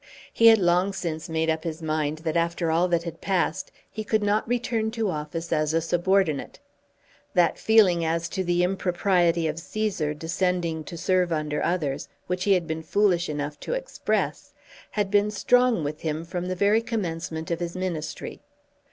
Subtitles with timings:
[0.33, 4.03] He had long since made up his mind that after all that had passed he
[4.03, 6.57] could not return to office as a subordinate.
[7.35, 12.53] That feeling as to the impropriety of Cæsar descending to serve under others which he
[12.53, 14.53] had been foolish enough to express,
[14.89, 18.41] had been strong with him from the very commencement of his Ministry.